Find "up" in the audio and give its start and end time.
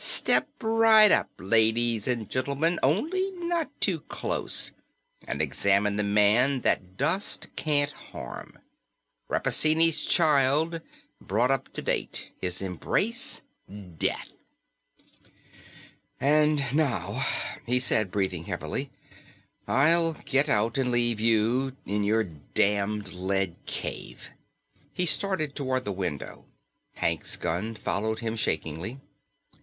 1.11-1.29, 11.51-11.71